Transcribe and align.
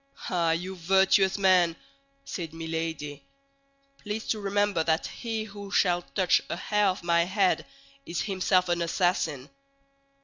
"Ah, 0.31 0.49
you 0.49 0.75
virtuous 0.77 1.37
men!" 1.37 1.75
said 2.25 2.55
Milady; 2.55 3.23
"please 3.99 4.25
to 4.29 4.39
remember 4.39 4.83
that 4.83 5.05
he 5.05 5.43
who 5.43 5.69
shall 5.69 6.01
touch 6.01 6.41
a 6.49 6.55
hair 6.55 6.87
of 6.87 7.03
my 7.03 7.25
head 7.25 7.67
is 8.03 8.21
himself 8.21 8.67
an 8.67 8.81
assassin." 8.81 9.47